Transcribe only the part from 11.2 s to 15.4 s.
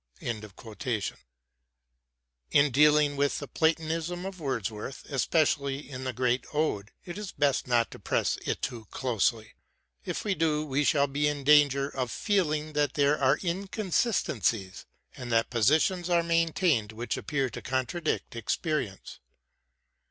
in danger of feeling that there are inconsistencies, and